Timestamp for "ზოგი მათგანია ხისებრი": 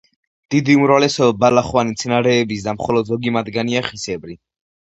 3.13-4.41